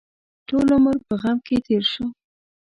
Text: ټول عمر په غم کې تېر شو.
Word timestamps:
ټول 0.47 0.67
عمر 0.75 0.97
په 1.07 1.13
غم 1.21 1.37
کې 1.47 1.57
تېر 1.65 1.83
شو. 1.91 2.05